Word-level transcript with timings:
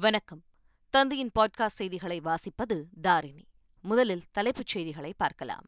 வணக்கம். 0.00 0.44
தந்தையின் 0.90 1.30
பாட்காஸ்ட் 1.38 1.66
செய்திகளை 1.66 2.20
வாசிப்பது 2.20 2.84
தாரிணி. 3.00 3.44
முதலில் 3.82 4.24
தலைப்புச் 4.30 4.66
செய்திகளை 4.66 5.14
பார்க்கலாம். 5.16 5.64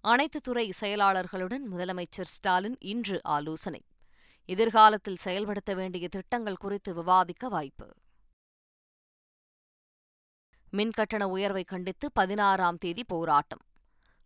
அனைத்து 0.00 0.40
துறை 0.40 0.72
செயலாளர்களுடன் 0.80 1.58
முதலமைச்சர் 1.70 2.22
ஸ்டாலின் 2.22 2.76
இன்று 2.80 3.20
ஆலோசனை. 3.22 3.84
எதிர்காலத்தில் 4.44 5.16
செயல்படுத்த 5.16 5.74
வேண்டிய 5.74 6.08
திட்டங்கள் 6.08 6.56
குறித்து 6.56 6.94
விவாதிக்க 6.94 7.48
வாய்ப்பு. 7.48 7.94
மின்கட்டண 10.72 11.24
உயர்வை 11.24 11.64
கண்டித்து 11.64 12.12
பதினாறாம் 12.12 12.78
தேதி 12.78 13.04
போராட்டம். 13.04 13.62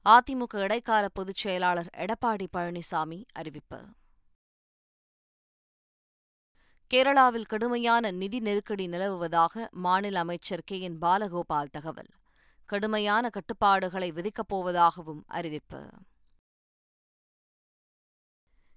அதிமுக 0.05 0.59
இடைக்கால 0.59 1.09
பொதுச் 1.09 1.37
செயலாளர் 1.37 1.91
எடப்பாடி 1.97 2.47
பழனிசாமி 2.57 3.25
அறிவிப்பு. 3.33 3.89
கேரளாவில் 6.95 7.47
கடுமையான 7.47 8.11
நிதி 8.11 8.41
நெருக்கடி 8.41 8.87
நிலவுவதாக 8.87 9.69
மாநில 9.71 10.19
அமைச்சர் 10.19 10.63
கே. 10.65 10.81
என். 10.81 10.99
பாலகோபால் 10.99 11.71
தகவல். 11.71 12.09
கடுமையான 12.67 13.29
கட்டுப்பாடுகளை 13.29 14.13
விதிக்கப் 14.13 14.55
போவதாகவும் 14.55 15.23
அறிவிப்பு. 15.27 15.89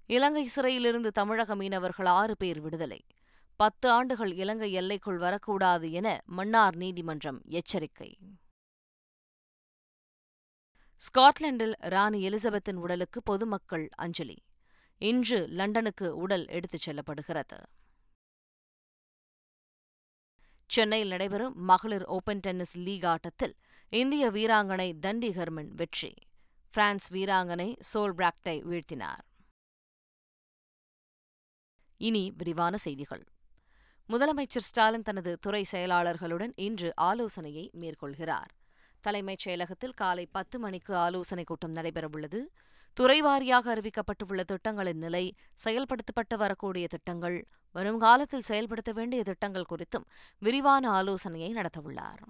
இலங்கை 0.06 0.46
சிறையிலிருந்து 0.46 1.12
தமிழக 1.12 1.54
மீனவர்கள் 1.54 2.06
ஆறு 2.06 2.36
பேர் 2.36 2.60
விடுதலை. 2.60 3.04
பத்து 3.56 3.90
ஆண்டுகள் 3.90 4.32
இலங்கை 4.32 4.72
எல்லைக்குள் 4.72 5.18
வரக்கூடாது 5.18 5.92
என 5.92 6.20
மன்னார் 6.24 6.76
நீதிமன்றம் 6.76 7.40
எச்சரிக்கை. 7.44 8.18
ஸ்காட்லாந்தில் 10.96 11.72
ராணி 11.78 12.28
எலிசபெத்தின் 12.28 12.74
உடலுக்கு 12.74 13.22
பொதுமக்கள் 13.22 13.88
அஞ்சலி. 13.94 14.42
இன்று 14.98 15.46
லண்டனுக்கு 15.46 16.16
உடல் 16.16 16.46
எடுத்துச் 16.48 16.90
செல்லப்படுகிறது. 16.90 17.62
சென்னையில் 20.66 21.08
நடைபெறும் 21.08 21.56
மகளிர் 21.56 22.04
ஓபன் 22.04 22.40
டென்னிஸ் 22.40 22.78
லீக் 22.78 23.06
ஆட்டத்தில் 23.06 23.56
இந்திய 23.88 24.30
வீராங்கனை 24.30 24.98
தண்டி 24.98 25.30
ஹெர்மன் 25.30 25.68
வெற்றி. 25.68 26.14
பிரான்ஸ் 26.70 27.12
வீராங்கனை 27.12 27.76
சோல் 27.94 28.14
பிராக்டை 28.14 28.62
வீழ்த்தினார். 28.62 29.24
இனி 31.96 32.32
விரிவான 32.36 32.76
செய்திகள். 32.76 33.26
முதலமைச்சர் 34.08 34.66
ஸ்டாலின் 34.68 35.02
தனது 35.02 35.38
துறை 35.38 35.64
செயலாளர்களுடன் 35.72 36.52
இன்று 36.56 36.92
ஆலோசனையை 36.96 37.70
மேற்கொள்கிறார். 37.80 38.52
தலைமைச் 39.00 39.48
செயலகத்தில் 39.48 39.94
காலை 39.94 40.26
பத்து 40.26 40.58
மணிக்கு 40.58 40.96
ஆலோசனைக் 40.96 41.46
கூட்டம் 41.46 41.74
நடைபெறவுள்ளது. 41.74 42.40
துறைவாரியாக 42.96 43.74
அறிவிக்கப்பட்டுள்ள 43.74 44.40
திட்டங்களின் 44.40 44.98
நிலை 44.98 45.36
செயல்படுத்தப்பட்டு 45.64 46.36
வரக்கூடிய 46.36 46.86
திட்டங்கள் 46.86 47.46
வருங்காலத்தில் 47.72 48.42
செயல்படுத்த 48.42 48.92
வேண்டிய 48.92 49.22
திட்டங்கள் 49.22 49.70
குறித்தும் 49.72 50.06
விரிவான 50.38 50.90
ஆலோசனையை 50.90 51.52
நடத்தவுள்ளார் 51.54 52.22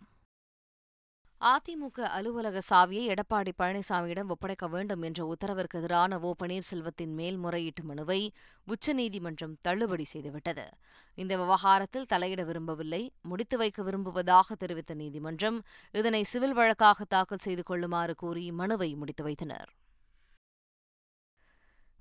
அதிமுக 1.40 1.98
அலுவலக 2.00 2.60
சாவியை 2.70 3.14
எடப்பாடி 3.14 3.52
பழனிசாமியிடம் 3.58 4.28
ஒப்படைக்க 4.28 4.68
வேண்டும் 4.68 5.02
என்ற 5.02 5.24
உத்தரவிற்கு 5.24 5.74
எதிரான 5.74 6.18
ஓ. 6.18 6.34
பன்னீர்செல்வத்தின் 6.42 7.12
மேல்முறையீட்டு 7.14 7.82
மனுவை 7.84 8.32
உச்சநீதிமன்றம் 8.66 9.58
தள்ளுபடி 9.60 10.04
செய்துவிட்டது. 10.04 10.66
இந்த 11.14 11.36
விவகாரத்தில் 11.36 12.04
தலையிட 12.04 12.44
விரும்பவில்லை 12.44 13.12
முடித்து 13.22 13.56
வைக்க 13.56 13.82
விரும்புவதாக 13.82 14.54
தெரிவித்த 14.54 14.94
நீதிமன்றம் 14.94 15.62
இதனை 15.92 16.22
சிவில் 16.22 16.52
வழக்காக 16.52 17.04
தாக்கல் 17.04 17.38
செய்து 17.38 17.62
கொள்ளுமாறு 17.62 18.14
கூறி 18.14 18.50
மனுவை 18.52 18.94
முடித்து 18.94 19.24
வைத்தனர். 19.24 19.83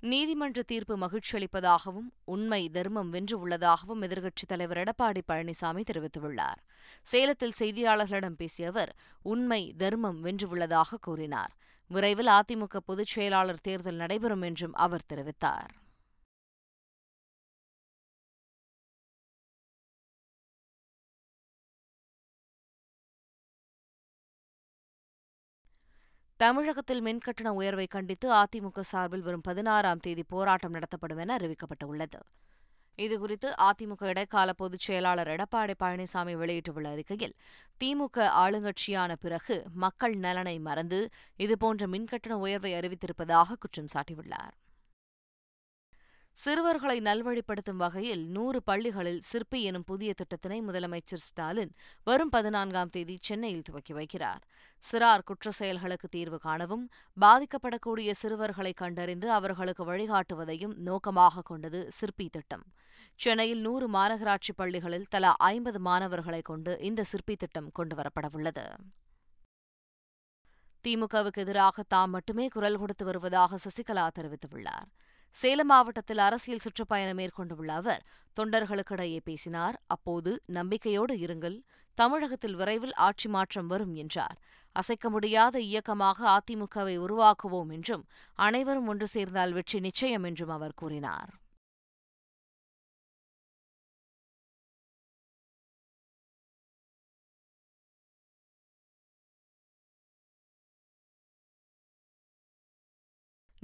நீதிமன்ற 0.04 0.62
தீர்ப்பு 0.62 0.94
மகிழ்ச்சியளிப்பதாகவும் 0.98 2.08
உண்மை 2.24 2.68
தர்மம் 2.68 3.10
வென்று 3.10 3.38
உள்ளதாகவும் 3.38 4.02
எதிர்க்கட்சித் 4.02 4.48
தலைவர் 4.48 4.76
எடப்பாடி 4.76 5.20
பழனிசாமி 5.28 5.82
தெரிவித்துள்ளார். 5.90 6.60
சேலத்தில் 7.02 7.54
செய்தியாளர்களிடம் 7.58 8.36
பேசிய 8.36 8.68
அவர் 8.68 8.94
உண்மை 9.22 9.74
தர்மம் 9.78 10.24
வென்றுள்ளதாக 10.24 10.98
கூறினார். 11.00 11.56
விரைவில் 11.88 12.26
அதிமுக 12.26 12.76
பொதுச் 12.84 13.06
செயலாளர் 13.06 13.60
தேர்தல் 13.60 13.94
நடைபெறும் 13.94 14.42
என்றும் 14.42 14.74
அவர் 14.74 15.08
தெரிவித்தார். 15.12 15.72
தமிழகத்தில் 26.36 27.02
மின்கட்டண 27.02 27.48
உயர்வை 27.48 27.86
கண்டித்து 27.86 28.32
அதிமுக 28.32 28.80
சார்பில் 28.80 29.22
வரும் 29.22 29.40
பதினாறாம் 29.40 30.00
தேதி 30.00 30.22
போராட்டம் 30.22 30.72
நடத்தப்படும் 30.72 31.18
என 31.18 31.36
அறிவிக்கப்பட்டுள்ளது. 31.36 32.20
இதுகுறித்து 32.98 33.48
அதிமுக 33.58 34.04
இடைக்கால 34.04 34.52
பொதுச் 34.52 34.80
செயலாளர் 34.80 35.28
எடப்பாடி 35.28 35.74
பழனிசாமி 35.82 36.34
வெளியிட்டுள்ள 36.36 36.90
அறிக்கையில் 36.90 37.34
திமுக 37.84 38.26
ஆளுங்கட்சியான 38.42 39.14
பிறகு 39.20 39.64
மக்கள் 39.74 40.16
நலனை 40.16 40.58
மறந்து 40.58 41.08
இதுபோன்ற 41.36 41.86
மின்கட்டண 41.86 42.32
உயர்வை 42.32 42.72
அறிவித்திருப்பதாக 42.72 43.56
குற்றம் 43.60 43.92
சாட்டியுள்ளார். 43.94 44.54
சிறுவர்களை 46.36 46.96
நல்வழிப்படுத்தும் 47.00 47.80
வகையில் 47.82 48.22
நூறு 48.36 48.58
பள்ளிகளில் 48.68 49.20
சிற்பி 49.28 49.58
எனும் 49.68 49.84
புதிய 49.90 50.10
திட்டத்தினை 50.20 50.56
முதலமைச்சர் 50.68 51.22
ஸ்டாலின் 51.26 51.70
வரும் 52.08 52.32
பதினான்காம் 52.34 52.90
தேதி 52.94 53.14
சென்னையில் 53.26 53.62
துவக்கி 53.68 53.94
வைக்கிறார். 53.98 54.42
சிறார் 54.82 55.24
குற்ற 55.28 55.50
செயல்களுக்கு 55.58 56.08
தீர்வு 56.08 56.38
காணவும் 56.46 56.84
பாதிக்கப்படக்கூடிய 57.24 58.10
சிறுவர்களை 58.22 58.72
கண்டறிந்து 58.82 59.28
அவர்களுக்கு 59.32 59.84
வழிகாட்டுவதையும் 59.90 60.74
நோக்கமாக 60.88 61.44
கொண்டது 61.50 61.82
சிற்பி 61.98 62.26
திட்டம். 62.36 62.66
சென்னையில் 63.20 63.62
நூறு 63.68 63.88
மாநகராட்சி 63.96 64.54
பள்ளிகளில் 64.56 65.08
தலா 65.14 65.32
ஐம்பது 65.52 65.80
மாணவர்களை 65.88 66.42
கொண்டு 66.50 66.74
இந்த 66.90 67.04
சிற்பி 67.12 67.36
திட்டம் 67.44 67.70
கொண்டுவரப்படவுள்ளது 67.78 68.66
திமுகவுக்கு 70.84 71.40
எதிராக 71.42 71.82
தாம் 71.92 72.12
மட்டுமே 72.14 72.46
குரல் 72.54 72.80
கொடுத்து 72.80 73.04
வருவதாக 73.04 73.58
சசிகலா 73.64 74.06
தெரிவித்துள்ளார். 74.16 74.88
சேலம் 75.34 75.68
மாவட்டத்தில் 75.70 76.20
அரசியல் 76.24 76.62
சுற்றுப்பயணம் 76.64 77.18
மேற்கொண்டுள்ள 77.20 77.70
அவர் 77.80 78.02
தொண்டர்களுக்கிடையே 78.36 79.20
பேசினார் 79.28 79.76
அப்போது 79.94 80.30
நம்பிக்கையோடு 80.58 81.14
இருங்கள் 81.24 81.56
தமிழகத்தில் 81.98 82.56
விரைவில் 82.60 82.94
ஆட்சி 83.06 83.28
மாற்றம் 83.28 83.70
வரும் 83.72 83.94
என்றார். 84.02 84.36
அசைக்க 84.76 85.10
முடியாத 85.10 85.56
இயக்கமாக 85.68 86.18
அதிமுகவை 86.36 86.94
உருவாக்குவோம் 87.06 87.72
என்றும் 87.76 88.04
அனைவரும் 88.38 88.88
ஒன்று 88.92 89.08
சேர்ந்தால் 89.14 89.54
வெற்றி 89.58 89.80
நிச்சயம் 89.80 90.26
என்றும் 90.30 90.54
அவர் 90.56 90.78
கூறினார். 90.82 91.30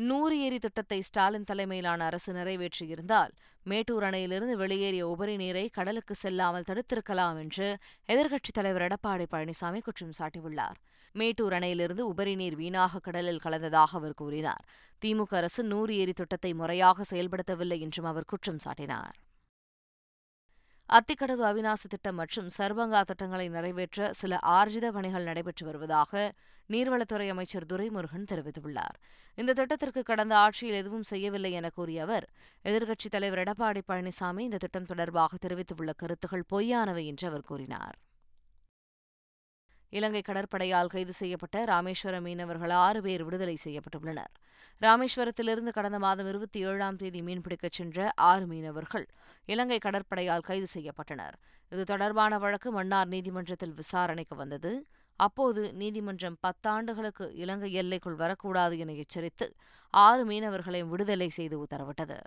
நூறு 0.09 0.34
ஏரி 0.41 0.59
திட்டத்தை 0.59 0.99
ஸ்டாலின் 1.00 1.44
தலைமையிலான 1.44 2.05
அரசு 2.05 2.31
நிறைவேற்றியிருந்தால் 2.33 3.33
மேட்டூர் 3.66 4.03
அணையிலிருந்து 4.03 4.55
வெளியேறிய 4.56 5.09
உபரி 5.09 5.34
நீரை 5.37 5.65
கடலுக்கு 5.69 6.15
செல்லாமல் 6.15 6.66
தடுத்திருக்கலாம் 6.69 7.38
என்று 7.38 7.66
எதிர்க்கட்சித் 8.09 8.59
தலைவர் 8.59 8.84
எடப்பாடி 8.87 9.27
பழனிசாமி 9.33 9.81
குற்றம் 9.81 10.15
சாட்டியுள்ளார். 10.19 10.78
மேட்டூர் 11.15 11.53
அணையிலிருந்து 11.53 12.05
உபரி 12.12 12.34
நீர் 12.34 12.56
வீணாக 12.56 12.99
கடலில் 12.99 13.43
கலந்ததாக 13.44 13.97
அவர் 13.99 14.15
கூறினார். 14.15 14.65
திமுக 15.03 15.34
அரசு 15.34 15.65
நூறு 15.65 15.94
ஏரி 15.97 16.12
திட்டத்தை 16.12 16.53
முறையாக 16.55 17.05
செயல்படுத்தவில்லை 17.11 17.78
என்றும் 17.81 18.05
அவர் 18.05 18.25
குற்றம் 18.25 18.62
சாட்டினார். 18.65 19.17
அத்திக்கடவு 20.88 21.43
அவிநாசி 21.50 21.88
திட்டம் 21.88 22.15
மற்றும் 22.15 22.49
சர்பங்கா 22.59 23.00
திட்டங்களை 23.03 23.49
நிறைவேற்ற 23.49 24.12
சில 24.12 24.38
ஆர்ஜித 24.43 24.87
பணிகள் 24.93 25.22
நடைபெற்று 25.22 25.67
வருவதாக 25.67 26.32
நீர்வளத்துறை 26.70 27.28
அமைச்சர் 27.28 27.66
துரைமுருகன் 27.66 28.28
தெரிவித்துள்ளார். 28.31 28.98
இந்த 29.34 29.53
திட்டத்திற்கு 29.53 30.03
கடந்த 30.03 30.36
ஆட்சியில் 30.36 30.76
எதுவும் 30.76 31.03
செய்யவில்லை 31.03 31.53
என 31.53 31.70
கூறிய 31.70 32.03
அவர் 32.03 32.28
எதிர்க்கட்சித் 32.64 33.14
தலைவர் 33.16 33.38
எடப்பாடி 33.38 33.81
பழனிசாமி 33.88 34.38
இந்த 34.38 34.56
திட்டம் 34.56 34.86
தொடர்பாக 34.86 35.36
தெரிவித்துள்ள 35.36 35.93
கருத்துகள் 35.93 36.44
பொய்யானவை 36.52 37.05
என்று 37.05 37.28
அவர் 37.28 37.43
கூறினார். 37.43 37.99
இலங்கை 39.93 40.22
கடற்படையால் 40.26 40.87
கைது 40.87 41.12
செய்யப்பட்ட 41.12 41.64
ராமேஸ்வர 41.64 42.20
மீனவர்கள் 42.20 42.70
ஆறு 42.70 43.02
பேர் 43.02 43.25
விடுதலை 43.25 43.58
செய்யப்பட்டுள்ளனர். 43.64 44.34
ராமேஸ்வரத்திலிருந்து 44.81 45.69
கடந்த 45.69 45.99
மாதம் 45.99 46.28
இருபத்தி 46.28 46.61
ஏழாம் 46.64 46.96
தேதி 46.96 47.20
மீன்பிடிக்கச் 47.20 47.78
சென்ற 47.78 48.12
ஆறு 48.17 48.46
மீனவர்கள் 48.46 49.06
இலங்கை 49.46 49.78
கடற்படையால் 49.78 50.40
கைது 50.40 50.67
செய்யப்பட்டனர். 50.75 51.32
இது 51.70 51.84
தொடர்பான 51.84 52.38
வழக்கு 52.38 52.72
மன்னார் 52.72 53.08
நீதிமன்றத்தில் 53.08 53.75
விசாரணைக்கு 53.75 54.37
வந்தது. 54.37 54.87
அப்போது 55.25 55.62
நீதிமன்றம் 55.81 56.37
பத்தாண்டுகளுக்கு 56.46 57.26
இலங்கை 57.43 57.70
எல்லைக்குள் 57.81 58.20
வரக்கூடாது 58.22 58.75
என 58.82 58.94
எச்சரித்து 59.02 59.46
ஆறு 59.94 60.22
மீனவர்களையும் 60.31 60.93
விடுதலை 60.93 61.28
செய்து 61.38 61.56
உத்தரவிட்டது. 61.64 62.19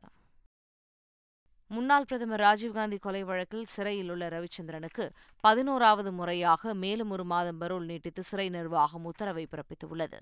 முன்னாள் 1.71 2.05
பிரதமர் 2.05 2.43
ராஜீவ்காந்தி 2.47 2.97
கொலை 3.05 3.21
வழக்கில் 3.29 3.69
சிறையில் 3.73 4.09
உள்ள 4.13 4.25
ரவிச்சந்திரனுக்கு 4.35 5.05
பதினோராவது 5.43 6.11
முறையாக 6.19 6.73
மேலும் 6.83 7.11
ஒரு 7.15 7.23
மாதம் 7.31 7.61
பரோல் 7.61 7.87
நீட்டித்து 7.91 8.23
சிறை 8.29 8.47
நிர்வாகம் 8.57 9.07
உத்தரவை 9.11 9.45
பிறப்பித்துள்ளது. 9.53 10.19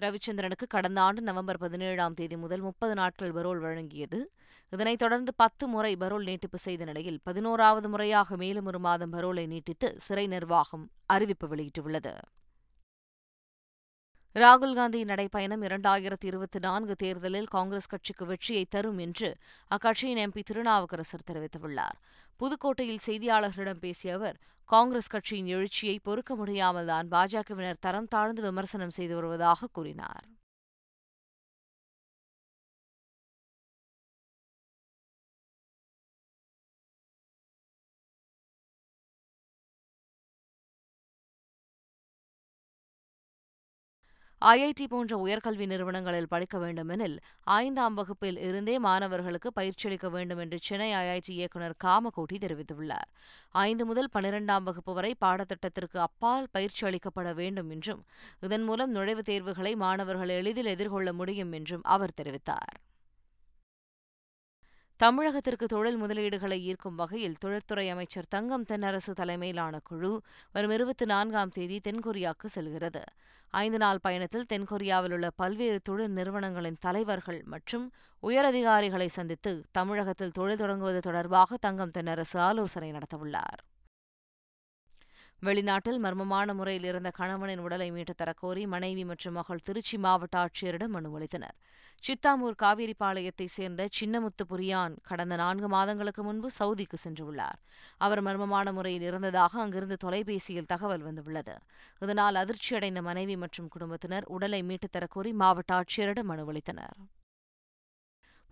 ரவிச்சந்திரனுக்கு 0.00 0.66
கடந்த 0.68 0.98
ஆண்டு 1.00 1.22
நவம்பர் 1.22 1.62
பதினேழாம் 1.64 2.16
தேதி 2.20 2.36
முதல் 2.44 2.64
முப்பது 2.68 2.94
நாட்கள் 2.94 3.32
பரோல் 3.32 3.62
வழங்கியது. 3.66 4.20
இதனைத் 4.70 4.98
தொடர்ந்து 4.98 5.34
பத்து 5.34 5.66
முறை 5.66 5.96
பரோல் 5.96 6.22
நீட்டிப்பு 6.22 6.58
செய்த 6.58 6.84
நிலையில் 6.84 7.20
பதினோராவது 7.22 7.88
முறையாக 7.88 8.36
மேலும் 8.36 8.66
ஒரு 8.66 8.78
மாதம் 8.78 9.12
பரோலை 9.12 9.46
நீட்டித்து 9.46 9.94
சிறை 9.96 10.26
நிர்வாகம் 10.26 10.90
அறிவிப்பு 11.06 11.56
வெளியிட்டுள்ளது. 11.56 12.18
ராகுல் 14.34 14.74
காந்தி 14.74 15.04
நடைப்பயணம் 15.04 15.62
இரண்டாயிரத்தி 15.62 16.24
இருபத்தி 16.24 16.58
நான்கு 16.58 16.94
தேர்தலில் 16.94 17.46
காங்கிரஸ் 17.46 17.86
கட்சிக்கு 17.86 18.26
வெற்றியை 18.26 18.64
தரும் 18.64 18.98
என்று 18.98 19.36
அக்கட்சியின் 19.70 20.20
எம்பி 20.26 20.42
திருநாவுக்கரசர் 20.42 21.26
தெரிவித்துள்ளார். 21.30 21.98
புதுக்கோட்டையில் 22.40 23.04
செய்தியாளர்களிடம் 23.06 23.80
பேசிய 23.80 24.14
அவர் 24.14 24.36
காங்கிரஸ் 24.64 25.06
கட்சியின் 25.06 25.46
எழுச்சியை 25.46 25.98
பொறுக்க 26.02 26.36
முடியாமல்தான் 26.36 27.08
பாஜகவினர் 27.10 27.80
தரம் 27.80 28.08
தாழ்ந்து 28.08 28.42
விமர்சனம் 28.42 28.90
செய்து 28.90 29.14
வருவதாக 29.14 29.66
கூறினார். 29.72 30.24
ஐஐடி 44.42 44.84
போன்ற 44.88 45.12
உயர்கல்வி 45.26 45.66
நிறுவனங்களில் 45.66 46.28
படிக்க 46.28 46.58
வேண்டுமெனில் 46.58 47.16
ஐந்தாம் 47.44 47.94
வகுப்பில் 47.94 48.38
இருந்தே 48.38 48.78
மாணவர்களுக்கு 48.78 49.50
பயிற்சியளிக்க 49.60 50.10
வேண்டும் 50.10 50.38
என்று 50.38 50.58
சென்னை 50.62 50.92
ஐஐடி 50.92 51.30
இயக்குநர் 51.30 51.74
காமகோட்டி 51.84 52.36
தெரிவித்துள்ளார். 52.38 53.08
ஐந்து 53.50 53.86
முதல் 53.86 54.08
பனிரெண்டாம் 54.14 54.62
வகுப்பு 54.62 54.94
வரை 54.94 55.16
பாடத்திட்டத்திற்கு 55.20 55.98
அப்பால் 55.98 56.46
பயிற்சி 56.50 56.86
அளிக்கப்பட 56.86 57.34
வேண்டும் 57.34 57.70
என்றும் 57.70 58.04
இதன் 58.40 58.62
மூலம் 58.62 58.94
நுழைவுத் 58.94 59.28
தேர்வுகளை 59.30 59.76
மாணவர்கள் 59.76 60.28
எளிதில் 60.28 60.66
எதிர்கொள்ள 60.66 61.12
முடியும் 61.12 61.52
என்றும் 61.52 61.82
அவர் 61.82 62.18
தெரிவித்தார். 62.22 62.76
தமிழகத்திற்கு 65.02 65.64
தொழில் 65.64 66.02
முதலீடுகளை 66.02 66.56
ஈர்க்கும் 66.60 66.94
வகையில் 66.94 67.36
தொழிற்துறை 67.44 67.90
அமைச்சர் 67.90 68.28
தங்கம் 68.28 68.64
தென்னரசு 68.64 69.12
தலைமையிலான 69.14 69.78
குழு 69.84 70.10
வரும் 70.52 70.70
இருபத்தி 70.70 71.04
நான்காம் 71.04 71.48
தேதி 71.48 71.80
தென்கொரியாவுக்கு 71.84 72.46
செல்கிறது. 72.46 73.02
ஐந்து 73.50 73.78
நாள் 73.78 74.02
பயணத்தில் 74.02 74.48
தென்கொரியாவில் 74.52 75.12
உள்ள 75.12 75.30
பல்வேறு 75.30 75.80
தொழில் 75.80 76.10
நிறுவனங்களின் 76.10 76.80
தலைவர்கள் 76.80 77.42
மற்றும் 77.44 77.92
உயரதிகாரிகளை 78.22 79.06
சந்தித்து 79.06 79.64
தமிழகத்தில் 79.70 80.30
தொழில் 80.30 80.56
தொடங்குவது 80.56 81.00
தொடர்பாக 81.00 81.56
தங்கம் 81.56 81.94
தென்னரசு 81.98 82.38
ஆலோசனை 82.38 82.92
நடத்தவுள்ளார். 82.92 83.62
வெளிநாட்டில் 85.42 86.00
மர்மமான 86.02 86.54
முறையில் 86.54 86.84
இருந்த 86.84 87.10
கணவனின் 87.10 87.58
உடலை 87.58 87.92
மீட்டுத் 87.92 88.20
தரக்கோரி 88.22 88.66
மனைவி 88.66 89.04
மற்றும் 89.04 89.34
மகள் 89.34 89.62
திருச்சி 89.62 89.98
மாவட்ட 89.98 90.36
ஆட்சியரிடம் 90.38 90.88
மனு 90.88 91.18
அளித்தனர். 91.18 91.56
சித்தாமூர் 92.04 92.56
காவேரிப்பாளையத்தைச் 92.62 93.54
சேர்ந்த 93.56 93.88
சின்னமுத்து 94.00 94.44
புரியான் 94.48 94.96
கடந்த 95.02 95.36
நான்கு 95.36 95.68
மாதங்களுக்கு 95.68 96.22
முன்பு 96.22 96.50
சவுதிக்கு 96.58 96.98
சென்றுள்ளார். 97.04 97.58
அவர் 97.98 98.22
மர்மமான 98.22 98.72
முறையில் 98.72 99.02
இருந்ததாக 99.02 99.60
அங்கிருந்து 99.60 99.96
தொலைபேசியில் 99.96 100.66
தகவல் 100.66 101.02
வந்துள்ளது. 101.02 101.58
இதனால் 102.00 102.34
அதிர்ச்சியடைந்த 102.34 103.02
மனைவி 103.02 103.36
மற்றும் 103.36 103.68
குடும்பத்தினர் 103.68 104.24
உடலை 104.26 104.62
மீட்டுத் 104.62 104.96
தரக்கோரி 104.96 105.32
மாவட்ட 105.32 105.80
ஆட்சியரிடம் 105.80 106.22
மனு 106.22 106.52
அளித்தனர். 106.52 106.96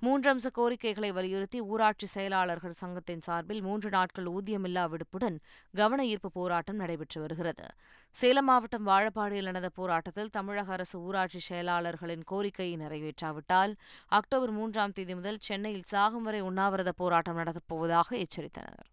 மூன்று 0.03 0.29
அம்ச 0.33 0.47
கோரிக்கைகளை 0.53 1.09
வலியுறுத்தி 1.13 1.61
ஊராட்சி 1.61 2.07
செயலாளர்கள் 2.07 2.75
சங்கத்தின் 2.81 3.21
சார்பில் 3.21 3.63
மூன்று 3.63 3.89
நாட்கள் 3.91 4.27
ஊதியமில்லா 4.27 4.83
விடுப்புடன் 4.93 5.37
கவன 5.75 6.05
ஈர்ப்பு 6.05 6.31
போராட்டம் 6.31 6.77
நடைபெற்று 6.77 7.21
வருகிறது. 7.21 7.67
சேலம் 8.15 8.45
மாவட்டம் 8.45 8.87
வாழப்பாடியில் 8.87 9.49
நடந்த 9.51 9.69
போராட்டத்தில் 9.69 10.31
தமிழக 10.31 10.73
அரசு 10.73 10.99
ஊராட்சி 11.01 11.41
செயலாளர்களின் 11.49 12.25
கோரிக்கையை 12.25 12.77
நிறைவேற்றாவிட்டால் 12.85 13.75
அக்டோபர் 14.19 14.51
மூன்றாம் 14.51 14.93
தேதி 14.93 15.15
முதல் 15.15 15.41
சென்னையில் 15.49 15.89
சாகும் 15.95 16.23
வரை 16.23 16.41
உண்ணாவிரத 16.41 16.93
போராட்டம் 16.93 17.39
நடத்தப்போவதாக 17.39 18.25
எச்சரித்தனர். 18.25 18.85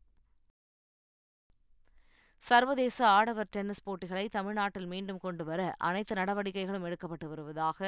சர்வதேச 2.47 2.97
ஆடவர் 3.17 3.51
டென்னிஸ் 3.55 3.83
போட்டிகளை 3.83 4.23
தமிழ்நாட்டில் 4.29 4.87
மீண்டும் 4.93 5.19
கொண்டு 5.25 5.43
வர 5.49 5.61
அனைத்து 5.87 6.13
நடவடிக்கைகளும் 6.19 6.85
எடுக்கப்பட்டு 6.87 7.27
வருவதாக 7.29 7.79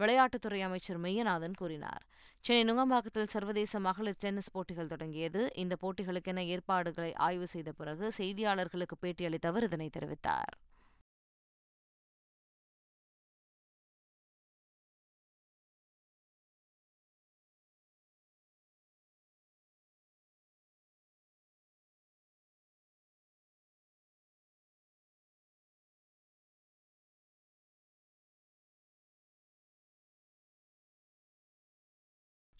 விளையாட்டுத்துறை 0.00 0.60
அமைச்சர் 0.66 1.00
மெய்யநாதன் 1.04 1.56
கூறினார். 1.60 2.02
சென்னை 2.44 2.62
நுங்கம்பாக்கத்தில் 2.68 3.32
சர்வதேச 3.34 3.80
மகளிர் 3.86 4.20
டென்னிஸ் 4.24 4.52
போட்டிகள் 4.52 4.92
தொடங்கியது. 4.92 5.42
இந்த 5.62 5.76
போட்டிகளுக்கென 5.82 6.44
ஏற்பாடுகளை 6.54 7.10
ஆய்வு 7.28 7.48
செய்த 7.54 7.72
பிறகு 7.72 8.12
செய்தியாளர்களுக்கு 8.20 8.98
பேட்டியளித்த 9.02 9.52
அவர் 9.52 9.68
இதனை 9.70 9.90
தெரிவித்தார். 9.98 10.54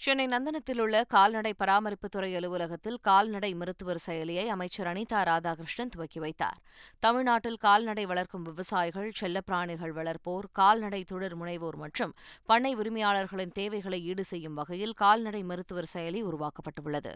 சென்னை 0.06 0.24
நந்தனத்தில் 0.26 0.80
உள்ள 0.82 0.96
கால்நடை 1.04 1.50
பராமரிப்புத்துறை 1.60 2.28
அலுவலகத்தில் 2.38 2.98
கால்நடை 3.08 3.48
மருத்துவர் 3.54 4.00
செயலியை 4.06 4.44
அமைச்சர் 4.54 4.86
அனிதா 4.86 5.20
ராதாகிருஷ்ணன் 5.28 5.90
துவக்கி 5.94 6.20
வைத்தார். 6.24 6.58
தமிழ்நாட்டில் 6.98 7.58
கால்நடை 7.64 8.04
வளர்க்கும் 8.06 8.42
விவசாயிகள் 8.42 9.08
செல்லப்பிராணிகள் 9.20 9.94
வளர்ப்போர் 9.98 10.46
கால்நடை 10.52 11.04
தொழில் 11.04 11.36
முனைவோர் 11.40 11.78
மற்றும் 11.84 12.14
பண்ணை 12.44 12.72
உரிமையாளர்களின் 12.76 13.56
தேவைகளை 13.58 14.00
ஈடு 14.04 14.24
செய்யும் 14.24 14.54
வகையில் 14.54 14.94
கால்நடை 15.02 15.42
மருத்துவர் 15.42 15.92
செயலி 15.94 16.22
உருவாக்கப்பட்டுள்ளது. 16.30 17.14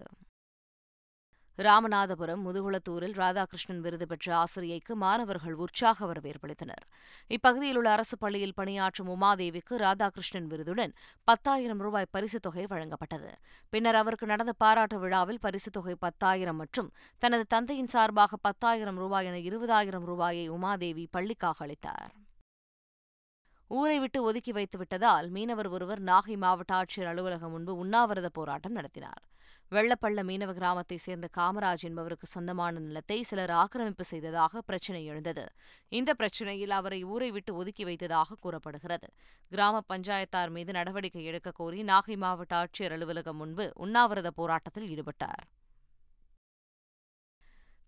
ராமநாதபுரம் 1.58 2.42
முதுகுளத்தூரில் 2.46 3.16
ராதாகிருஷ்ணன் 3.16 3.78
விருது 3.78 4.06
பெற்ற 4.06 4.44
ஆசிரியைக்கு 4.44 4.92
மாணவர்கள் 4.94 5.54
உற்சாக 5.54 6.12
வரவேற்பளித்தனர். 6.12 6.84
இப்பகுதியில் 7.26 7.76
உள்ள 7.76 7.90
அரசு 7.90 8.18
பள்ளியில் 8.18 8.54
பணியாற்றும் 8.54 9.20
உமாதேவிக்கு 9.20 9.70
ராதாகிருஷ்ணன் 9.70 10.46
விருதுடன் 10.46 10.92
பத்தாயிரம் 11.24 11.78
ரூபாய் 11.78 12.06
பரிசுத் 12.10 12.42
தொகை 12.42 12.64
வழங்கப்பட்டது. 12.64 13.32
பின்னர் 13.68 13.94
அவருக்கு 13.94 14.26
நடந்த 14.26 14.52
பாராட்டு 14.52 14.98
விழாவில் 14.98 15.40
பரிசுத் 15.40 15.72
தொகை 15.72 15.94
பத்தாயிரம் 15.94 16.56
மற்றும் 16.56 16.92
தனது 17.18 17.46
தந்தையின் 17.46 17.86
சார்பாக 17.86 18.36
பத்தாயிரம் 18.36 18.96
ரூபாய் 18.96 19.26
என 19.26 19.36
இருபதாயிரம் 19.36 20.04
ரூபாயை 20.04 20.50
உமாதேவி 20.50 21.06
பள்ளிக்காக 21.10 21.64
அளித்தார். 21.64 22.12
ஊரை 23.68 23.98
விட்டு 23.98 24.22
ஒதுக்கி 24.22 24.52
வைத்து 24.52 24.78
விட்டதால் 24.78 25.28
மீனவர் 25.28 25.68
ஒருவர் 25.68 26.02
நாகை 26.02 26.36
மாவட்ட 26.36 26.74
ஆட்சியர் 26.74 27.06
அலுவலகம் 27.06 27.50
முன்பு 27.50 27.74
உண்ணாவிரத 27.76 28.28
போராட்டம் 28.28 28.72
நடத்தினார். 28.72 29.22
வெள்ளப்பள்ள 29.72 30.20
மீனவ 30.28 30.52
கிராமத்தை 30.52 30.96
சேர்ந்த 30.96 31.26
காமராஜ் 31.36 31.82
என்பவருக்கு 31.88 32.26
சொந்தமான 32.26 32.78
நிலத்தை 32.78 33.18
சிலர் 33.22 33.50
ஆக்கிரமிப்பு 33.50 34.04
செய்ததாக 34.04 34.60
பிரச்சினை 34.60 35.04
எழுந்தது. 35.04 35.44
இந்த 35.88 36.14
பிரச்சினையில் 36.14 36.70
அவரை 36.70 37.04
ஊரை 37.04 37.30
விட்டு 37.30 37.54
ஒதுக்கி 37.54 37.84
வைத்ததாக 37.84 38.38
கூறப்படுகிறது. 38.40 39.08
கிராம 39.52 39.82
பஞ்சாயத்தார் 39.92 40.50
மீது 40.50 40.72
நடவடிக்கை 40.72 41.24
எடுக்க 41.24 41.50
கோரி 41.50 41.82
நாகை 41.82 42.16
மாவட்ட 42.16 42.54
ஆட்சியர் 42.62 42.96
அலுவலகம் 42.96 43.36
முன்பு 43.36 43.70
உண்ணாவிரத 43.74 44.30
போராட்டத்தில் 44.30 44.88
ஈடுபட்டார். 44.88 45.44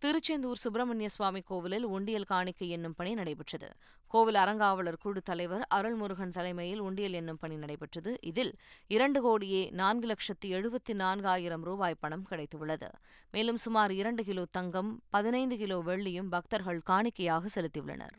திருச்செந்தூர் 0.02 0.56
சுப்பிரமணிய 0.56 1.09
சுவாமி 1.09 1.40
கோவிலில் 1.40 1.85
உண்டியல் 1.85 2.25
காணிக்கை 2.25 2.68
என்னும் 2.68 2.94
பணி 2.97 3.14
நடைபெற்றது. 3.14 3.68
கோவில் 4.06 4.35
அறங்காவலர் 4.35 4.99
குழு 5.02 5.21
தலைவர் 5.23 5.66
அருள்முருகன் 5.75 6.28
தலைமையில் 6.28 6.78
உண்டியல் 6.78 7.12
என்னும் 7.12 7.38
பணி 7.40 7.56
நடைபெற்றது. 7.56 8.18
இதில் 8.21 8.52
இரண்டு 8.88 9.21
கோடியே 9.21 9.71
நான்கு 9.71 10.09
லட்சத்தி 10.09 10.49
எழுபத்தி 10.49 10.92
நான்காயிரம் 10.92 11.62
ரூபாய் 11.62 12.00
பணம் 12.00 12.26
கிடைத்துள்ளது. 12.30 12.88
மேலும் 13.30 13.56
சுமார் 13.56 13.92
இரண்டு 13.92 14.25
கிலோ 14.25 14.44
தங்கம் 14.50 15.02
பதினைந்து 15.11 15.56
கிலோ 15.56 15.78
வெள்ளியும் 15.87 16.28
பக்தர்கள் 16.28 16.82
காணிக்கையாக 16.90 17.49
செலுத்தியுள்ளனர். 17.54 18.18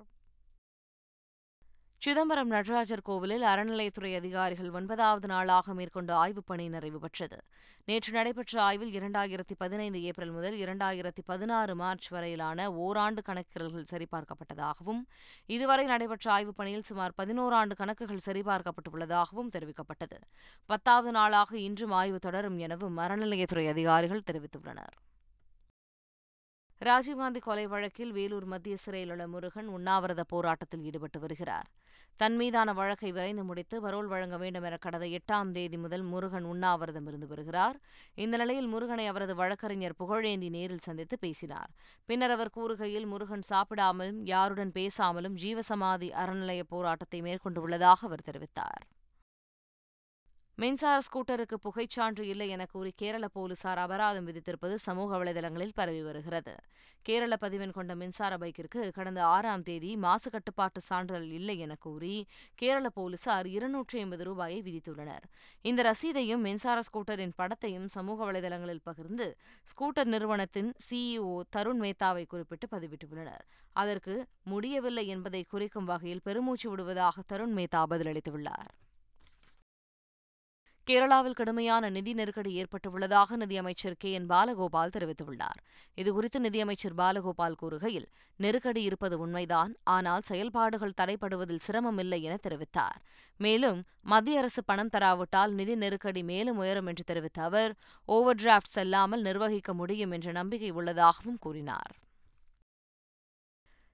சிதம்பரம் 2.03 2.47
நடராஜர் 2.47 3.01
கோவிலில் 3.01 3.41
அறநிலையத்துறை 3.41 4.15
அதிகாரிகள் 4.15 4.69
ஒன்பதாவது 4.69 5.27
நாளாக 5.27 5.73
மேற்கொண்ட 5.73 6.15
ஆய்வுப் 6.15 6.47
பணி 6.47 6.69
நிறைவு 6.69 6.99
பெற்றது. 6.99 7.37
நேற்று 7.85 8.11
நடைபெற்ற 8.11 8.61
ஆய்வில் 8.61 8.99
இரண்டாயிரத்தி 8.99 9.55
பதினைந்து 9.57 10.03
ஏப்ரல் 10.03 10.31
முதல் 10.31 10.57
இரண்டாயிரத்தி 10.59 11.23
பதினாறு 11.25 11.75
மார்ச் 11.75 12.07
வரையிலான 12.07 12.73
ஓராண்டு 12.73 13.21
கணக்குகள் 13.21 13.85
சரிபார்க்கப்பட்டதாகவும் 13.91 15.01
இதுவரை 15.45 15.85
நடைபெற்ற 15.85 16.31
ஆய்வுப் 16.31 16.57
பணியில் 16.57 16.83
சுமார் 16.83 17.13
பதினோராண்டு 17.17 17.75
கணக்குகள் 17.75 18.25
சரிபார்க்கப்பட்டுள்ளதாகவும் 18.25 19.49
தெரிவிக்கப்பட்டது. 19.53 20.19
பத்தாவது 20.65 21.11
நாளாக 21.11 21.57
இன்றும் 21.57 21.91
ஆய்வு 21.91 22.19
தொடரும் 22.19 22.57
எனவும் 22.57 22.97
அறநிலையத்துறை 22.97 23.67
அதிகாரிகள் 23.67 24.27
தெரிவித்துள்ளனர். 24.31 24.93
ராஜீவ்காந்தி 26.81 27.37
கொலை 27.37 27.67
வழக்கில் 27.67 28.11
வேலூர் 28.11 28.45
மத்திய 28.45 28.77
சிறையில் 28.77 29.09
உள்ள 29.09 29.27
முருகன் 29.27 29.67
உண்ணாவிரத 29.67 30.23
போராட்டத்தில் 30.23 30.83
ஈடுபட்டு 30.83 31.19
வருகிறார். 31.19 31.67
தன் 32.17 32.35
மீதான 32.35 32.73
வழக்கை 32.73 33.11
விரைந்து 33.11 33.43
முடித்து 33.43 33.81
பரோல் 33.81 34.05
வழங்க 34.05 34.37
வேண்டும் 34.37 34.63
என 34.63 34.77
கடந்த 34.77 35.05
எட்டாம் 35.05 35.51
தேதி 35.51 35.77
முதல் 35.77 36.01
முருகன் 36.01 36.43
உண்ணாவிரதம் 36.43 37.07
இருந்து 37.07 37.27
வருகிறார். 37.27 37.77
இந்த 38.15 38.37
நிலையில் 38.37 38.67
முருகனை 38.67 39.07
அவரது 39.07 39.35
வழக்கறிஞர் 39.35 39.99
புகழேந்தி 39.99 40.49
நேரில் 40.49 40.85
சந்தித்து 40.87 41.19
பேசினார். 41.19 41.69
பின்னர் 42.05 42.31
அவர் 42.31 42.55
கூறுகையில் 42.57 43.05
முருகன் 43.05 43.45
சாப்பிடாமலும் 43.49 44.19
யாருடன் 44.23 44.71
பேசாமலும் 44.71 45.37
ஜீவசமாதி 45.41 46.09
அறநிலைய 46.23 46.63
போராட்டத்தை 46.69 47.21
மேற்கொண்டுள்ளதாக 47.21 48.01
அவர் 48.01 48.27
தெரிவித்தார். 48.31 48.83
மின்சார 50.55 51.01
ஸ்கூட்டருக்கு 51.05 51.55
புகைச்சான்று 51.63 52.19
இல்லை 52.19 52.49
என 52.49 52.65
கூறி 52.65 52.93
கேரள 52.95 53.27
போலீசார் 53.27 53.77
அபராதம் 53.77 54.27
விதித்திருப்பது 54.27 54.75
சமூக 54.75 55.23
வலைதளங்களில் 55.23 55.71
பரவி 55.73 56.01
வருகிறது. 56.01 56.53
கேரள 57.01 57.35
பதிவெண் 57.35 57.71
கொண்ட 57.71 57.95
மின்சார 57.95 58.37
பைக்கிற்கு 58.37 58.91
கடந்த 58.91 59.25
ஆறாம் 59.25 59.63
தேதி 59.63 59.97
மாசு 59.97 60.31
கட்டுப்பாட்டு 60.31 60.81
சான்றிதழ் 60.81 61.31
இல்லை 61.39 61.59
என 61.59 61.75
கூறி 61.79 62.27
கேரள 62.55 62.89
போலீசார் 62.89 63.47
இருநூற்றி 63.47 63.99
ஐம்பது 63.99 64.23
ரூபாயை 64.23 64.61
விதித்துள்ளனர். 64.61 65.25
இந்த 65.61 65.83
ரசீதையும் 65.89 66.45
மின்சார 66.47 66.81
ஸ்கூட்டரின் 66.81 67.35
படத்தையும் 67.37 67.85
சமூக 67.85 68.31
வலைதளங்களில் 68.31 68.83
பகிர்ந்து 68.83 69.37
ஸ்கூட்டர் 69.73 70.11
நிறுவனத்தின் 70.15 70.71
சிஇஓ 70.89 71.39
தருண் 71.49 71.81
மேத்தாவை 71.81 72.25
குறிப்பிட்டு 72.27 72.67
பதிவிட்டுள்ளனர். 72.71 73.43
அதற்கு 73.73 74.25
முடியவில்லை 74.43 75.07
என்பதை 75.07 75.43
குறிக்கும் 75.49 75.85
வகையில் 75.85 76.23
பெருமூச்சு 76.23 76.69
விடுவதாக 76.69 77.21
தருண் 77.27 77.57
மேத்தா 77.59 77.83
பதிலளித்துள்ளார். 77.89 78.71
கேரளாவில் 80.87 81.31
கடுமையான 81.31 81.89
நிதி 81.89 82.13
நெருக்கடி 82.13 82.63
ஏற்பட்டுள்ளதாக 82.63 83.35
நிதியமைச்சர் 83.35 83.95
கே. 83.97 84.11
என். 84.11 84.27
பாலகோபால் 84.29 84.93
தெரிவித்துள்ளார். 84.97 85.59
இதுகுறித்து 85.97 86.39
நிதியமைச்சர் 86.39 86.95
பாலகோபால் 86.95 87.55
கூறுகையில் 87.61 88.07
நெருக்கடி 88.37 88.81
இருப்பது 88.83 89.19
உண்மைதான் 89.19 89.75
ஆனால் 89.83 90.21
செயல்பாடுகள் 90.21 90.97
தடைப்படுவதில் 91.01 91.63
சிரமமில்லை 91.67 92.21
என 92.21 92.37
தெரிவித்தார். 92.47 92.99
மேலும் 93.39 93.79
மத்திய 94.01 94.37
அரசு 94.37 94.63
பணம் 94.63 94.93
தராவிட்டால் 94.93 95.51
நிதி 95.51 95.75
நெருக்கடி 95.75 96.23
மேலும் 96.23 96.57
உயரும் 96.57 96.85
என்று 96.85 97.03
தெரிவித்த 97.03 97.41
அவர் 97.41 97.73
ஓவர் 98.05 98.35
டிராப்ட் 98.35 98.75
செல்லாமல் 98.77 99.21
நிர்வகிக்க 99.21 99.73
முடியும் 99.73 100.11
என்ற 100.11 100.31
நம்பிக்கை 100.31 100.69
உள்ளதாகவும் 100.69 101.39
கூறினார். 101.39 101.93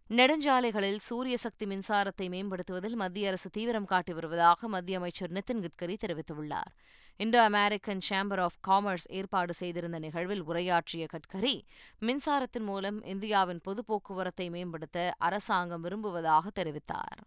நெடுஞ்சாலைகளில் 0.10 1.00
சூரிய 1.00 1.38
சக்தி 1.38 1.66
மின்சாரத்தை 1.66 2.26
மேம்படுத்துவதில் 2.34 2.96
மத்திய 2.96 3.28
அரசு 3.28 3.50
தீவிரம் 3.50 3.86
காட்டி 3.86 4.14
வருவதாக 4.14 4.68
மத்திய 4.68 4.98
அமைச்சர் 4.98 5.32
நிதின் 5.32 5.62
கட்கரி 5.66 5.96
தெரிவித்துள்ளார். 6.04 6.72
Indo 7.18 7.40
American 7.44 8.02
chamber 8.10 8.42
of 8.46 8.58
commerce 8.68 9.08
ஏற்பாடு 9.10 9.54
செய்திருந்த 9.54 10.00
நிகழ்வில் 10.00 10.42
உரையாற்றிய 10.42 11.06
கட்கரி 11.14 11.56
மின்சாரத்தின் 12.02 12.68
மூலம் 12.72 13.04
இந்தியாவின் 13.04 13.62
பொது 13.64 13.84
போக்குவரத்தை 13.86 14.50
மேம்படுத்த 14.50 15.14
அரசாங்கம் 15.18 15.82
விரும்புவதாக 15.82 16.50
தெரிவித்தார். 16.56 17.20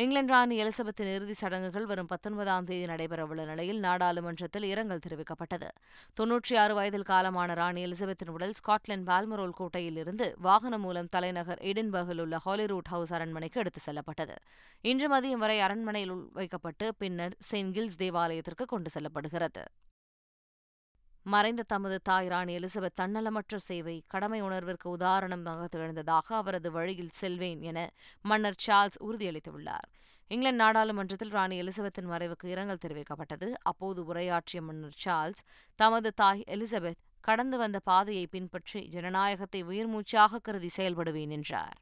இங்கிலாந்து 0.00 0.32
ராணி 0.32 0.56
எலிசபெத்தின் 0.64 1.08
இறுதிச் 1.14 1.40
சடங்குகள் 1.40 1.86
வரும் 1.86 2.06
பத்தொன்பதாம் 2.06 2.66
தேதி 2.68 2.84
நடைபெறவுள்ள 2.92 3.44
நிலையில் 3.44 3.80
நாடாளுமன்றத்தில் 3.80 4.66
இரங்கல் 4.72 5.02
தெரிவிக்கப்பட்டது. 5.06 5.68
தொன்னூற்றி 6.20 6.54
ஆறு 6.62 6.74
வயதில் 6.74 7.06
காலமான 7.08 7.54
ராணி 7.54 7.80
எலிசபெத்தின் 7.86 8.32
உடல் 8.36 8.54
ஸ்காட்லாந்து 8.60 9.08
பால்மரோல் 9.10 9.54
கோட்டையில் 9.60 9.96
இருந்து 9.96 10.28
வாகனம் 10.38 10.80
மூலம் 10.80 11.10
தலைநகர் 11.10 11.60
எடின்பர்கில் 11.72 12.20
உள்ள 12.20 12.38
ஹாலிரூட் 12.46 12.90
ஹவுஸ் 12.94 13.12
அரண்மனைக்கு 13.12 13.60
எடுத்துச் 13.60 13.82
செல்லப்பட்டது. 13.82 14.36
இன்று 14.80 15.08
மதியம் 15.16 15.44
வரை 15.44 15.60
அரண்மனையில் 15.60 16.16
வைக்கப்பட்டு 16.32 16.88
பின்னர் 16.94 17.36
செயின்ட் 17.50 17.74
கில்ஸ் 17.74 18.00
தேவாலயத்திற்கு 18.04 18.64
கொண்டு 18.64 18.90
செல்லப்படுகிறது. 18.98 19.64
மறைந்த 21.22 21.62
தமது 21.62 22.00
தாய் 22.02 22.28
ராணி 22.28 22.58
எலிசபெத் 22.58 22.98
தன்னலமற்ற 23.00 23.56
சேவை 23.56 24.04
கடமை 24.06 24.42
உணர்விற்கு 24.42 24.88
உதாரணமாக 24.88 25.78
திகழ்ந்ததாக 25.78 26.26
அவரது 26.28 26.72
வழியில் 26.72 27.10
செல்வேன் 27.12 27.62
என 27.62 27.90
மன்னர் 28.22 28.60
சார்ல்ஸ் 28.66 29.00
உறுதியளித்துள்ளார். 29.04 29.88
இங்கிலாந்து 30.28 30.62
நாடாளுமன்றத்தில் 30.64 31.30
ராணி 31.30 31.62
எலிசபெத்தின் 31.62 32.10
மறைவுக்கு 32.10 32.46
இரங்கல் 32.46 32.82
தெரிவிக்கப்பட்டது. 32.86 33.52
அப்போது 33.62 34.04
உரையாற்றிய 34.04 34.62
மன்னர் 34.62 34.96
சார்ல்ஸ் 35.04 35.44
தமது 35.74 36.12
தாய் 36.14 36.44
எலிசபெத் 36.46 37.00
கடந்து 37.20 37.58
வந்த 37.58 37.78
பாதையை 37.80 38.26
பின்பற்றி 38.26 38.88
ஜனநாயகத்தை 38.88 39.64
உயிர்மூச்சாக 39.64 40.40
கருதி 40.42 40.70
செயல்படுவேன் 40.76 41.28
என்றார். 41.28 41.78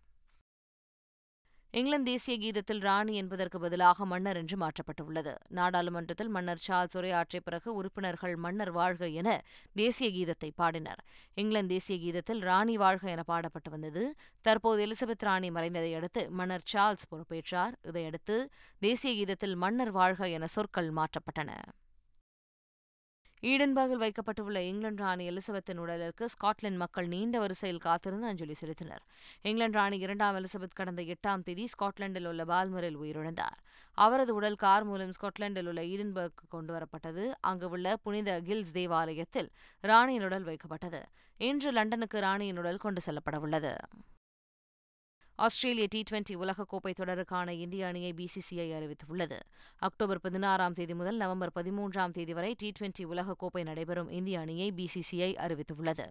இங்கிலாந்து 1.71 2.11
தேசிய 2.11 2.35
கீதத்தில் 2.39 2.81
ராணி 2.81 3.15
என்பதற்கு 3.15 3.59
பதிலாக 3.59 4.05
மன்னர் 4.05 4.37
என்று 4.37 4.57
மாற்றப்பட்டுள்ளது. 4.57 5.35
நாடாளுமன்றத்தில் 5.49 6.29
மன்னர் 6.29 6.63
சார்ல்ஸ் 6.69 6.97
உரையாற்றிய 6.97 7.41
பிறகு 7.45 7.75
உறுப்பினர்கள் 7.75 8.37
மன்னர் 8.37 8.71
வாழ்க 8.71 9.09
என 9.09 9.43
தேசிய 9.75 10.09
கீதத்தை 10.11 10.51
பாடினர். 10.55 11.01
இங்கிலாந்து 11.35 11.75
தேசிய 11.75 11.99
கீதத்தில் 12.05 12.41
ராணி 12.41 12.77
வாழ்க 12.77 13.11
என 13.11 13.25
பாடப்பட்டு 13.29 13.71
வந்தது. 13.71 14.15
தற்போது 14.41 14.87
எலிசபெத் 14.87 15.27
ராணி 15.29 15.51
மறைந்ததை 15.51 15.95
அடுத்து 15.97 16.31
மன்னர் 16.31 16.67
சார்ல்ஸ் 16.73 17.11
பொறுப்பேற்றார். 17.11 17.77
இதையடுத்து 17.83 18.51
தேசிய 18.79 19.13
கீதத்தில் 19.19 19.57
மன்னர் 19.57 19.91
வாழ்க 19.91 20.29
என 20.29 20.47
சொற்கள் 20.47 20.91
மாற்றப்பட்டன. 20.93 21.51
ஈடன்பாகில் 23.42 24.02
வைக்கப்பட்டுள்ள 24.02 24.62
இங்கிலாந்து 24.62 25.02
ராணி 25.02 25.30
எலிசபெத்தின் 25.30 25.76
உடலுக்கு 25.76 26.28
ஸ்காட்லாந்து 26.28 26.76
மக்கள் 26.76 27.09
நீண்ட 27.09 27.38
வரிசையில் 27.38 27.78
காத்திருந்து 27.78 28.26
அஞ்சலி 28.26 28.54
செலுத்தினர். 28.61 29.04
இங்கிலாந்து 29.42 29.78
ராணி 29.78 29.99
இரண்டாம் 29.99 30.37
எலிசபெத் 30.37 30.75
கடந்த 30.75 31.02
எட்டாம் 31.02 31.42
தேதி 31.42 31.66
ஸ்காட்லாந்தில் 31.66 32.26
உள்ள 32.26 32.45
பால்மரில் 32.45 32.99
உயிரிழந்தார். 33.04 33.59
அவரது 33.95 34.35
உடல் 34.35 34.54
கார் 34.54 34.85
மூலம் 34.85 35.11
ஸ்காட்லாந்தில் 35.11 35.66
உள்ள 35.66 35.83
ஈடன்பர்க்கு 35.83 36.47
கொண்டு 36.49 36.75
வரப்பட்டது 36.75 37.33
அங்கு 37.40 37.68
உள்ள 37.68 37.97
புனித 37.97 38.40
கில்ஸ் 38.40 38.73
தேவாலயத்தில் 38.73 39.50
ராணியின் 39.80 40.23
உடல் 40.23 40.45
வைக்கப்பட்டது. 40.45 41.02
இன்று 41.38 41.71
லண்டனுக்கு 41.71 42.21
ராணியின் 42.21 42.59
உடல் 42.59 42.76
கொண்டு 42.76 43.00
செல்லப்படவுள்ளது. 43.07 43.76
ஆஸ்திரேலிய 45.38 45.87
டி 45.90 46.02
டுவெண்டி 46.11 46.35
உலகக்கோப்பை 46.35 46.92
தொடருக்கான 47.00 47.50
இந்திய 47.50 47.87
அணியை 47.87 48.12
பிசிசிஐ 48.12 48.66
அறிவித்துள்ளது. 48.78 49.38
அக்டோபர் 49.78 50.21
பதினாறாம் 50.21 50.73
தேதி 50.73 50.95
முதல் 50.95 51.16
நவம்பர் 51.16 51.52
பதிமூன்றாம் 51.54 52.11
தேதி 52.11 52.33
வரை 52.33 52.54
டி 52.59 52.73
டுவெண்டி 52.78 53.04
உலகக்கோப்பை 53.04 53.62
நடைபெறும் 53.62 54.09
இந்திய 54.09 54.40
அணியை 54.40 54.73
பிசிசிஐ 54.73 55.30
அறிவித்துள்ளது. 55.45 56.07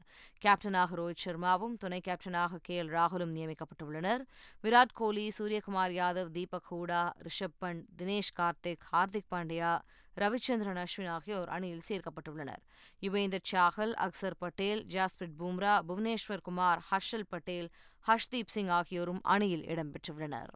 கேப்டனாக 0.45 0.95
ரோஹித் 0.99 1.23
சர்மாவும் 1.25 1.75
துணை 1.77 2.01
கேப்டனாக 2.07 2.59
கே 2.61 2.81
எல் 2.81 2.93
ராகுலும் 2.93 3.35
நியமிக்கப்பட்டுள்ளனர். 3.37 4.23
விராட் 4.63 4.95
கோலி 4.95 5.31
சூரியகுமார் 5.37 5.95
யாதவ் 5.99 6.31
தீபக் 6.31 6.71
ஹூடா 6.71 7.11
ரிஷப் 7.27 7.57
பண்ட் 7.61 7.83
தினேஷ் 7.97 8.33
கார்த்திக் 8.39 8.87
ஹார்திக் 8.91 9.31
பாண்டியா 9.31 9.79
ரவிச்சந்திரன் 10.17 10.85
அஸ்வின் 10.85 11.07
ஆகியோர் 11.07 11.49
அணியில் 11.49 11.81
சேர்க்கப்பட்டுள்ளனர். 11.87 12.61
யுவேந்தர் 13.01 13.45
சாகல் 13.51 13.93
அக்சர் 14.05 14.37
பட்டேல் 14.37 14.85
ஜாஸ்பிரிட் 14.85 15.35
பும்ரா 15.39 15.73
புவனேஸ்வர் 15.87 16.41
குமார் 16.41 16.81
ஹர்ஷல் 16.91 17.27
பட்டேல் 17.29 17.69
ஹர்ஷ்தீப் 18.07 18.53
சிங் 18.55 18.73
ஆகியோரும் 18.79 19.21
அணியில் 19.35 19.67
இடம்பெற்றுள்ளனர் 19.73 20.55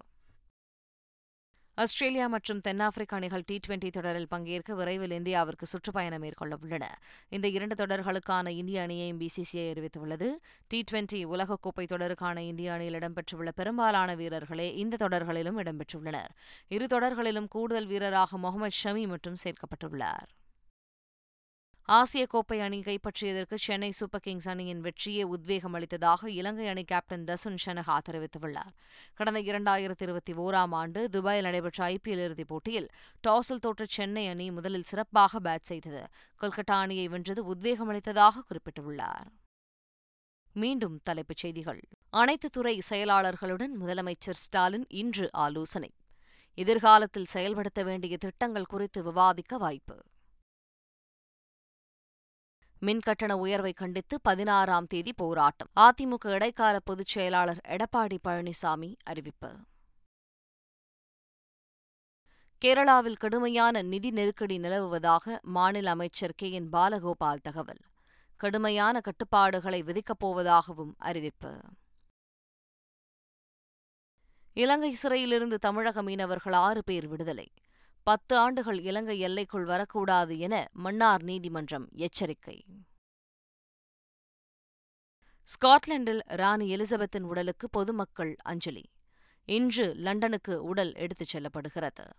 ஆஸ்திரேலியா 1.77 2.25
மற்றும் 2.27 2.59
தென்னாப்பிரிக்க 2.65 3.15
அணிகள் 3.15 3.43
டி 3.49 3.59
டுவெண்டி 3.65 3.89
தொடரில் 3.89 4.27
பங்கேற்க 4.27 4.75
விரைவில் 4.75 5.13
இந்தியாவிற்கு 5.17 5.65
சுற்றுப்பயணம் 5.71 6.21
மேற்கொள்ள 6.23 6.57
உள்ளன. 6.61 6.85
இந்த 7.29 7.47
இரண்டு 7.47 7.75
தொடர்களுக்கான 7.75 8.49
இந்திய 8.49 8.81
அணியையும் 8.85 9.21
பிசிசிஐ 9.21 9.65
அறிவித்துள்ளது. 9.73 10.29
டி 10.67 10.83
டுவெண்டி 10.91 11.21
உலகக்கோப்பை 11.33 11.85
தொடருக்கான 11.93 12.37
இந்திய 12.51 12.73
அணியில் 12.73 12.97
இடம்பெற்றுள்ள 12.99 13.51
பெரும்பாலான 13.59 14.15
வீரர்களே 14.15 14.67
இந்த 14.83 14.99
தொடர்களிலும் 15.05 15.59
இடம்பெற்றுள்ளனர் 15.63 16.33
இரு 16.67 16.85
தொடர்களிலும் 16.95 17.47
கூடுதல் 17.47 17.89
வீரராக 17.93 18.37
முகமது 18.37 18.77
ஷமி 18.83 19.07
மட்டும் 19.07 19.41
சேர்க்கப்பட்டுள்ளார். 19.43 20.29
ஆசிய 21.83 22.25
கோப்பை 22.25 22.59
அணி 22.59 22.79
கைப்பற்றியதற்கு 22.79 23.55
சென்னை 23.55 23.91
சூப்பர் 23.91 24.21
கிங்ஸ் 24.21 24.49
அணியின் 24.49 24.81
வெற்றியே 24.81 25.23
உத்வேகம் 25.23 25.73
அளித்ததாக 25.73 26.29
இலங்கை 26.29 26.67
அணி 26.67 26.83
கேப்டன் 26.83 27.23
தசுன் 27.23 27.55
ஷனஹா 27.65 27.97
தெரிவித்துள்ளார். 28.09 28.71
கடந்த 29.13 29.41
இரண்டாயிரத்தி 29.41 30.01
இருபத்தி 30.01 30.33
ஓராம் 30.33 30.71
ஆண்டு 30.71 31.09
துபாயில் 31.09 31.43
நடைபெற்ற 31.43 31.87
ஐபிஎல் 31.87 32.23
இறுதிப் 32.23 32.47
போட்டியில் 32.47 32.89
டாஸில் 33.27 33.59
தோற்ற 33.59 33.85
சென்னை 33.89 34.27
அணி 34.27 34.51
முதலில் 34.51 34.83
சிறப்பாக 34.83 35.39
பேட் 35.39 35.63
செய்தது. 35.63 36.07
கொல்கட்டா 36.41 36.71
அணியை 36.71 37.07
வென்றது 37.07 37.45
உத்வேகம் 37.45 37.89
அளித்ததாக 37.91 38.43
குறிப்பிட்டுள்ளார். 38.47 39.25
மீண்டும் 40.53 40.99
தலைப்புச் 41.03 41.37
செய்திகள். 41.37 41.81
அனைத்து 42.09 42.49
துறை 42.49 42.81
செயலாளர்களுடன் 42.89 43.71
முதலமைச்சர் 43.79 44.41
ஸ்டாலின் 44.43 44.85
இன்று 44.89 45.29
ஆலோசனை. 45.31 45.91
எதிர்காலத்தில் 46.53 47.25
செயல்படுத்த 47.25 47.83
வேண்டிய 47.83 48.17
திட்டங்கள் 48.17 48.65
குறித்து 48.65 49.03
விவாதிக்க 49.03 49.57
வாய்ப்பு. 49.57 50.01
மின்கட்டண 52.85 53.31
உயர்வை 53.31 53.73
கண்டித்து 53.73 54.21
பதினாறாம் 54.21 54.87
தேதி 54.87 55.13
போராட்டம். 55.13 55.67
அதிமுக 55.75 56.29
இடைக்கால 56.29 56.79
பொதுச் 56.79 57.05
செயலாளர் 57.05 57.61
எடப்பாடி 57.67 58.17
பழனிசாமி 58.27 58.95
அறிவிப்பு. 59.03 59.51
கேரளாவில் 62.61 63.17
கடுமையான 63.17 63.81
நிதி 63.81 64.11
நெருக்கடி 64.11 64.57
நிலவுவதாக 64.57 65.39
மாநில 65.41 65.89
அமைச்சர் 65.89 66.33
கே. 66.35 66.51
என். 66.51 66.69
பாலகோபால் 66.73 67.41
தகவல். 67.41 67.81
கடுமையான 68.37 69.01
கட்டுப்பாடுகளை 69.01 69.83
விதிக்கப் 69.83 70.25
போவதாகவும் 70.25 70.93
அறிவிப்பு. 70.97 71.59
இலங்கை 74.53 74.93
சிறையிலிருந்து 74.93 75.59
தமிழக 75.59 76.01
மீனவர்கள் 76.01 76.53
ஆறு 76.53 76.83
பேர் 76.83 77.07
விடுதலை. 77.07 77.51
பத்து 78.03 78.37
ஆண்டுகள் 78.37 78.79
இலங்கை 78.79 79.19
எல்லைக்குள் 79.19 79.65
வரக்கூடாது 79.65 80.39
என 80.39 80.67
மன்னார் 80.71 81.23
நீதிமன்றம் 81.23 81.87
எச்சரிக்கை. 81.91 82.65
ஸ்காட்லாந்தில் 85.43 86.19
ராணி 86.25 86.75
எலிசபெத்தின் 86.75 87.21
உடலுக்கு 87.21 87.69
பொதுமக்கள் 87.69 88.35
அஞ்சலி. 88.41 88.89
இன்று 89.45 89.93
லண்டனுக்கு 89.93 90.63
உடல் 90.63 90.93
எடுத்துச் 90.95 91.37
செல்லப்படுகிறது. 91.37 92.09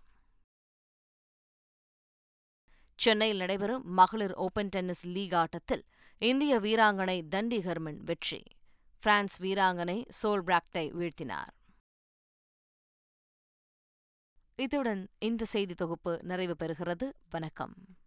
சென்னையில் 2.95 3.37
நடைபெறும் 3.37 3.85
மகளிர் 3.85 4.33
ஓபன் 4.33 4.69
டென்னிஸ் 4.69 5.07
லீக் 5.07 5.35
ஆட்டத்தில் 5.35 5.85
இந்திய 6.17 6.59
வீராங்கனை 6.59 7.27
தண்டி 7.27 7.59
ஹெர்மன் 7.59 7.97
வெற்றி. 7.97 8.43
பிரான்ஸ் 8.99 9.41
வீராங்கனை 9.41 10.05
சோல் 10.23 10.43
பிராக்டை 10.43 10.91
வீழ்த்தினார். 10.91 11.53
இத்துடன் 14.55 15.07
இந்த 15.19 15.45
செய்தி 15.45 15.73
தொகுப்பு 15.73 16.19
நிறைவு 16.23 16.55
பெறுகிறது. 16.59 17.11
வணக்கம். 17.29 17.97